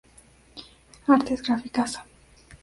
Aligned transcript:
Artes 1.07 1.43
Gráficas. 1.43 2.01